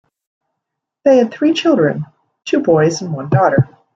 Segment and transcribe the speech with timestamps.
[1.05, 2.07] They had three children,
[2.45, 3.69] two boys and one daughter.